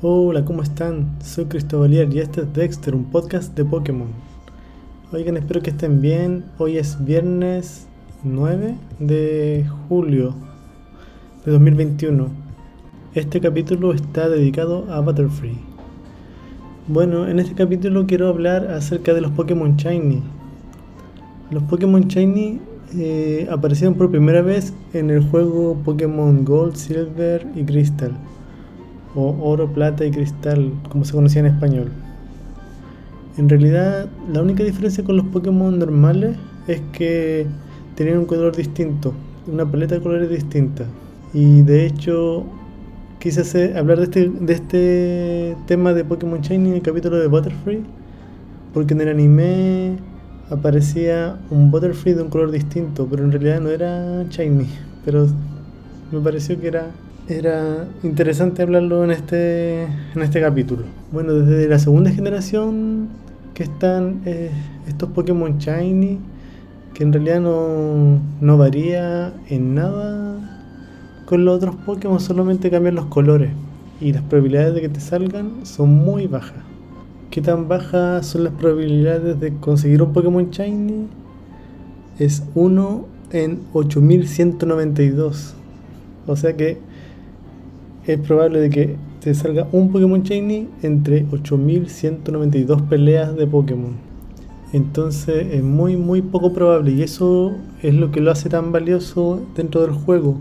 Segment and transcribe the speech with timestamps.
[0.00, 1.16] Hola, ¿cómo están?
[1.24, 4.06] Soy Cristóbalier y este es Dexter, un podcast de Pokémon.
[5.10, 6.44] Oigan, espero que estén bien.
[6.58, 7.88] Hoy es viernes
[8.22, 10.36] 9 de julio
[11.44, 12.28] de 2021.
[13.16, 15.58] Este capítulo está dedicado a Butterfree.
[16.86, 20.22] Bueno, en este capítulo quiero hablar acerca de los Pokémon Shiny.
[21.50, 22.60] Los Pokémon Shiny
[22.94, 28.12] eh, aparecieron por primera vez en el juego Pokémon Gold, Silver y Crystal,
[29.14, 31.90] o Oro, Plata y Cristal, como se conocía en español.
[33.36, 36.36] En realidad, la única diferencia con los Pokémon normales
[36.66, 37.46] es que
[37.94, 39.14] tenían un color distinto,
[39.46, 40.84] una paleta de colores distinta.
[41.32, 42.44] Y de hecho,
[43.18, 47.82] quise hablar de este, de este tema de Pokémon Shiny en el capítulo de Butterfree,
[48.72, 49.96] porque en el anime
[50.50, 54.68] aparecía un Butterfree de un color distinto, pero en realidad no era shiny.
[55.04, 55.26] Pero
[56.12, 56.90] me pareció que era,
[57.28, 60.84] era interesante hablarlo en este, en este capítulo.
[61.12, 63.08] Bueno, desde la segunda generación
[63.54, 64.50] que están eh,
[64.86, 66.18] estos Pokémon shiny,
[66.94, 70.36] que en realidad no, no varía en nada
[71.26, 73.50] con los otros Pokémon, solamente cambian los colores.
[74.00, 76.62] Y las probabilidades de que te salgan son muy bajas.
[77.30, 81.08] ¿Qué tan bajas son las probabilidades de conseguir un Pokémon Shiny?
[82.18, 85.54] Es 1 en 8192.
[86.26, 86.87] O sea que
[88.14, 93.92] es probable de que te salga un Pokémon Shiny entre 8192 peleas de Pokémon.
[94.72, 99.40] Entonces es muy muy poco probable y eso es lo que lo hace tan valioso
[99.56, 100.38] dentro del juego.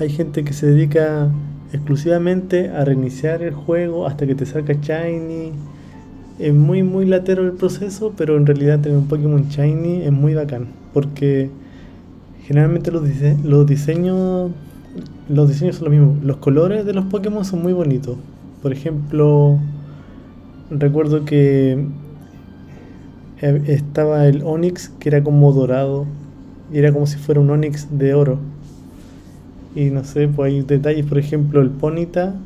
[0.00, 1.30] Hay gente que se dedica
[1.72, 5.52] exclusivamente a reiniciar el juego hasta que te salga Shiny.
[6.38, 10.34] Es muy muy latero el proceso, pero en realidad tener un Pokémon Shiny es muy
[10.34, 10.68] bacán.
[10.92, 11.50] Porque
[12.46, 13.02] generalmente los,
[13.44, 14.50] los diseños
[15.28, 16.24] los diseños son los mismos.
[16.24, 18.16] Los colores de los Pokémon son muy bonitos.
[18.62, 19.58] Por ejemplo,
[20.70, 21.86] recuerdo que
[23.40, 26.06] eh, estaba el Onix que era como dorado
[26.72, 28.38] y era como si fuera un Onix de oro.
[29.74, 32.36] Y no sé, pues hay detalles, por ejemplo, el Ponita,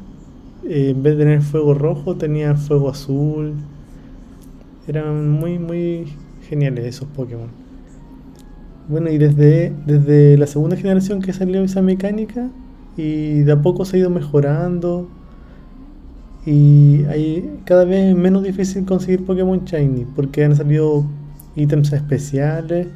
[0.65, 3.53] eh, en vez de tener fuego rojo, tenía fuego azul.
[4.87, 6.07] Eran muy, muy
[6.49, 7.68] geniales esos Pokémon.
[8.89, 12.49] Bueno, y desde, desde la segunda generación que salió esa mecánica,
[12.97, 15.09] y de a poco se ha ido mejorando.
[16.47, 21.05] Y hay cada vez menos difícil conseguir Pokémon Shiny, porque han salido
[21.55, 22.89] ítems especiales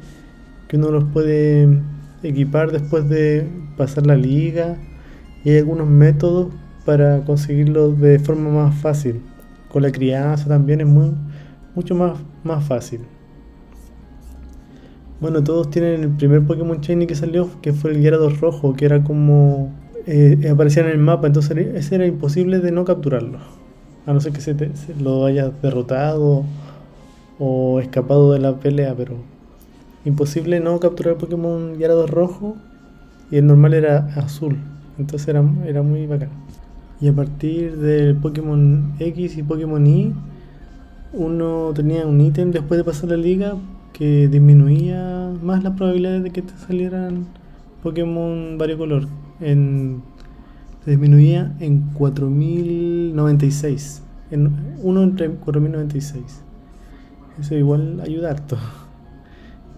[0.67, 1.81] que uno los puede
[2.23, 4.77] equipar después de pasar la liga
[5.43, 6.53] y hay algunos métodos
[6.85, 9.21] para conseguirlo de forma más fácil.
[9.69, 13.01] Con la crianza también es mucho más, más fácil.
[15.23, 18.83] Bueno, todos tienen el primer Pokémon Shiny que salió, que fue el Gyarados rojo, que
[18.83, 19.71] era como...
[20.05, 23.37] Eh, aparecía en el mapa, entonces ese era imposible de no capturarlo.
[24.05, 26.43] A no ser que se, se lo hayas derrotado
[27.39, 29.15] o escapado de la pelea, pero
[30.03, 32.57] imposible no capturar Pokémon Gyarados rojo
[33.31, 34.57] y el normal era azul.
[34.99, 36.31] Entonces era, era muy bacán.
[36.99, 40.13] Y a partir del Pokémon X y Pokémon Y,
[41.13, 43.55] uno tenía un ítem después de pasar la liga
[43.93, 47.27] que disminuía más las probabilidades de que te salieran
[47.83, 49.07] Pokémon variocolor.
[49.39, 50.01] En,
[50.83, 54.01] se disminuía en 4096.
[54.31, 56.41] En, uno entre 4096.
[57.39, 58.57] Eso igual ayuda harto.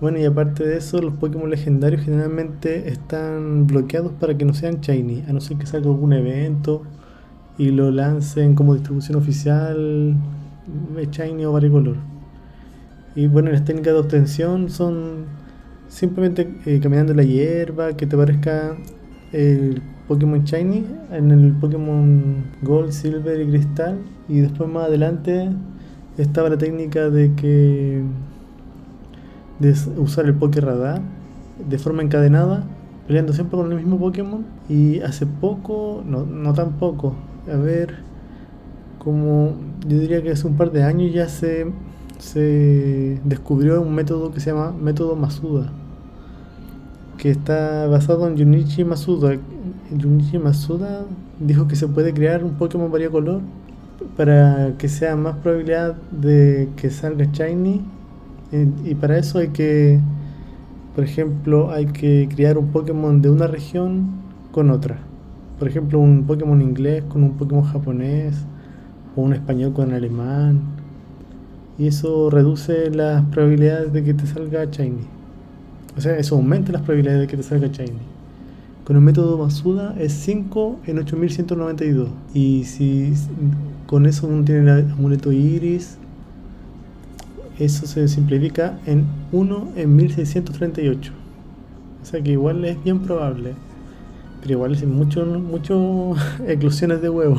[0.02, 4.82] Bueno, y aparte de eso, los Pokémon legendarios generalmente están bloqueados para que no sean
[4.82, 6.84] shiny, a no ser que salga algún evento
[7.58, 10.18] y lo lancen como distribución oficial
[11.12, 12.15] shiny o varicolor.
[13.16, 15.26] Y bueno, las técnicas de obtención son
[15.88, 18.76] simplemente eh, caminando la hierba, que te parezca
[19.31, 24.00] el Pokémon Shiny en el Pokémon Gold, Silver y Cristal.
[24.28, 25.50] Y después más adelante
[26.18, 28.03] estaba la técnica de que
[29.59, 31.02] de usar el Poké Radar
[31.70, 32.66] de forma encadenada,
[33.08, 34.46] peleando siempre con el mismo Pokémon.
[34.67, 37.16] Y hace poco, no, no tan poco,
[37.52, 37.96] a ver,
[39.00, 39.56] como
[39.88, 41.67] yo diría que hace un par de años ya se,
[42.20, 45.72] se descubrió un método que se llama método Masuda,
[47.17, 49.38] que está basado en Junichi Masuda.
[49.90, 51.06] Junichi Masuda
[51.40, 53.41] dijo que se puede crear un Pokémon color
[54.17, 57.82] para que sea más probabilidad de que salga Shiny
[58.84, 60.00] y para eso hay que,
[60.96, 64.08] por ejemplo, hay que crear un Pokémon de una región
[64.52, 65.00] con otra.
[65.59, 68.46] Por ejemplo, un Pokémon inglés con un Pokémon japonés
[69.16, 70.62] o un español con alemán.
[71.78, 75.04] Y eso reduce las probabilidades de que te salga Shiny.
[75.98, 78.00] O sea, eso aumenta las probabilidades de que te salga Shiny.
[78.86, 82.10] con el método Masuda es 5 en 8192.
[82.34, 83.14] Y si
[83.88, 85.98] con eso uno tiene el amuleto iris,
[87.60, 91.12] eso se simplifica en 1 en 1638.
[92.02, 93.54] O sea que igual es bien probable.
[94.42, 96.14] Pero igual es mucho, mucho
[96.48, 97.38] eclosiones de huevo.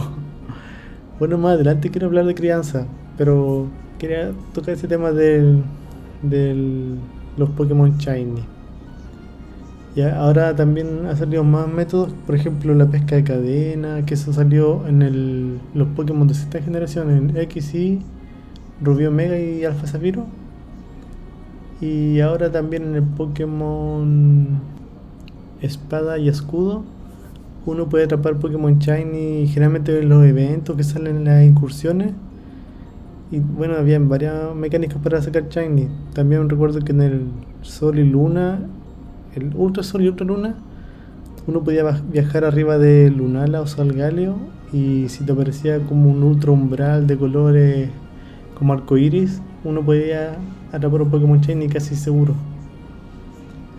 [1.19, 2.87] Bueno, más adelante quiero hablar de crianza,
[3.17, 5.63] pero quería tocar ese tema de
[7.37, 8.57] los Pokémon Shiny.
[9.97, 14.31] Y ahora también ha salido más métodos, por ejemplo la pesca de cadena, que eso
[14.31, 18.01] salió en el, los Pokémon de sexta generación, en XY,
[18.83, 20.27] Rubio Mega y Alpha Zafiro.
[21.81, 24.61] Y ahora también en el Pokémon
[25.63, 26.85] Espada y Escudo,
[27.65, 32.13] uno puede atrapar Pokémon Shiny generalmente en los eventos que salen en las incursiones.
[33.31, 35.89] Y bueno, había varias mecánicas para sacar Shiny.
[36.15, 37.23] También recuerdo que en el
[37.63, 38.61] Sol y Luna
[39.37, 40.55] el Ultra Sol y Ultra Luna,
[41.47, 44.37] uno podía viajar arriba de Lunala o Salgaleo
[44.73, 47.91] y si te aparecía como un Ultra Umbral de colores
[48.59, 50.37] como arco iris, uno podía
[50.73, 52.35] atrapar un Pokémon Shiny casi seguro.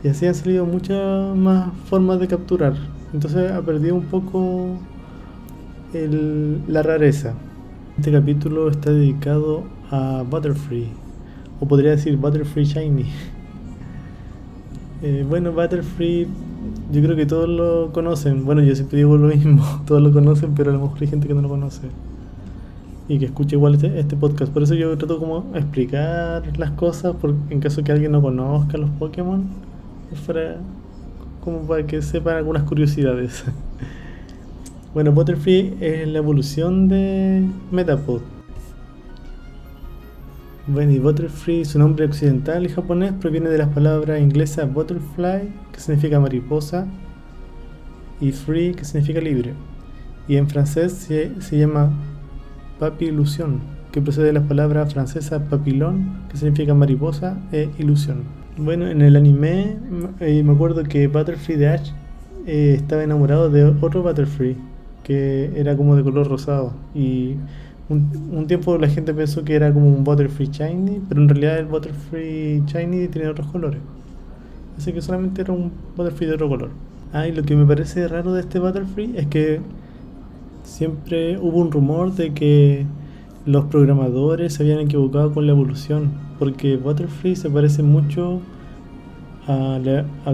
[0.04, 2.76] Y así han salido muchas más formas de capturar.
[3.14, 4.78] Entonces ha perdido un poco
[6.68, 7.34] la rareza.
[7.98, 10.88] Este capítulo está dedicado a Butterfree,
[11.60, 13.06] o podría decir Butterfree Shiny.
[15.02, 16.28] Eh, bueno, Butterfree,
[16.92, 18.46] yo creo que todos lo conocen.
[18.46, 21.28] Bueno, yo siempre digo lo mismo, todos lo conocen, pero a lo mejor hay gente
[21.28, 21.88] que no lo conoce.
[23.10, 24.54] Y que escuche igual este, este podcast.
[24.54, 28.78] Por eso yo trato como explicar las cosas, por, en caso que alguien no conozca
[28.78, 29.44] los Pokémon,
[30.28, 30.58] para,
[31.44, 33.44] como para que sepan algunas curiosidades.
[34.98, 38.20] bueno, Butterfree es la evolución de Metapod
[40.66, 45.80] bueno, y Butterfree, su nombre occidental y japonés, proviene de las palabras inglesas butterfly, que
[45.80, 46.88] significa mariposa,
[48.20, 49.54] y free, que significa libre.
[50.28, 51.92] Y en francés se, llama
[52.80, 53.60] papilusión,
[53.92, 58.24] que procede de las palabras francesas papillon, que significa mariposa, e ilusión.
[58.58, 59.78] Bueno, en el anime
[60.22, 61.92] eh, me acuerdo que Butterfree de Ash
[62.48, 64.58] eh, estaba enamorado de otro Butterfree,
[65.08, 66.74] que era como de color rosado.
[66.94, 67.36] Y
[67.88, 71.68] un, tiempo la gente pensó que era como un Butterfree Shiny, pero en realidad el
[71.68, 73.80] Butterfree Shiny tiene otros colores.
[74.78, 76.72] Así que solamente era un Butterfree de otro color.
[77.14, 79.62] Ah, y lo que me parece raro de este Butterfree es que
[80.64, 82.86] siempre hubo un rumor de que
[83.46, 88.42] los programadores se habían equivocado con la evolución, porque Butterfree se parece mucho
[89.48, 89.80] a,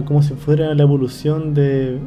[0.04, 2.00] como si fuera la evolución de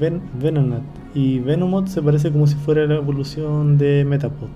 [0.00, 0.82] Ven Venonat,
[1.14, 4.48] y Venomoth se parece como si fuera la evolución de Metapod.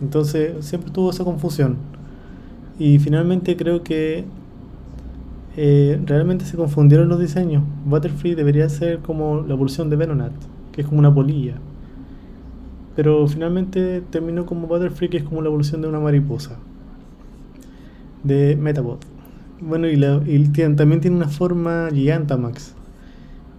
[0.00, 1.76] Entonces siempre tuvo esa confusión.
[2.78, 4.24] Y finalmente creo que
[5.56, 7.62] eh, realmente se confundieron los diseños.
[7.84, 10.32] Butterfree debería ser como la evolución de Venonat,
[10.72, 11.56] que es como una polilla.
[12.96, 16.58] Pero finalmente terminó como Butterfree, que es como la evolución de una mariposa.
[18.24, 18.98] De Metapod.
[19.60, 19.98] Bueno, y,
[20.76, 22.74] también tiene una forma Gigantamax.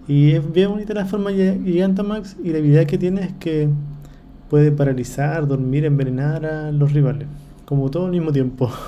[0.08, 2.36] Y es bien bonita la forma Gigantamax.
[2.42, 3.68] Y la habilidad que tiene es que
[4.50, 7.28] puede paralizar, dormir, envenenar a los rivales,
[7.64, 8.70] como todo al mismo tiempo.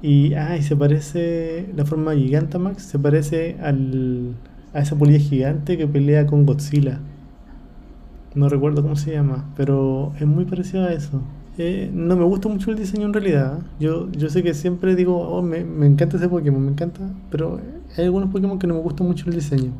[0.00, 4.36] Y, ay, se parece, la forma Gigantamax se parece al,
[4.72, 7.00] a esa polilla gigante que pelea con Godzilla.
[8.36, 11.20] No recuerdo cómo se llama, pero es muy parecido a eso.
[11.58, 13.58] Eh, no me gusta mucho el diseño en realidad.
[13.80, 17.00] Yo, yo sé que siempre digo, oh, me, me encanta ese Pokémon, me encanta,
[17.30, 17.60] pero
[17.96, 19.72] hay algunos Pokémon que no me gusta mucho el diseño.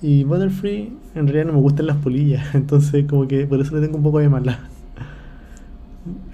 [0.00, 3.82] Y Butterfree en realidad no me gustan las polillas, entonces como que por eso le
[3.82, 4.60] tengo un poco de mala.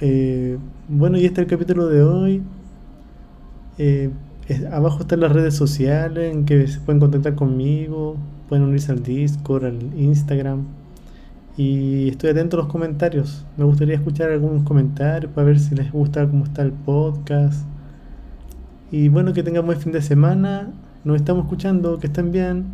[0.01, 0.57] Eh,
[0.89, 2.43] bueno, y este es el capítulo de hoy.
[3.77, 4.11] Eh,
[4.73, 8.17] abajo están las redes sociales en que se pueden contactar conmigo,
[8.49, 10.65] pueden unirse al Discord, al Instagram.
[11.59, 13.45] Y estoy atento a los comentarios.
[13.57, 17.67] Me gustaría escuchar algunos comentarios para ver si les gusta cómo está el podcast.
[18.93, 20.71] Y bueno, que tengan buen fin de semana.
[21.03, 22.67] Nos estamos escuchando, que estén bien.